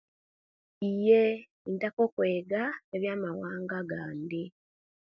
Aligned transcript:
Iyee 0.89 1.31
intaka 1.69 1.99
okwega 2.07 2.63
ebiyamawanga 2.95 3.77
gandi 3.91 4.43